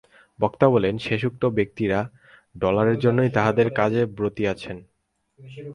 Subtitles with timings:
[0.39, 1.99] বক্তা বলেন, শেষোক্ত ব্যক্তিরা
[2.57, 4.77] ডলারের জন্যই তাঁহাদের কাজে ব্রতী আছেন।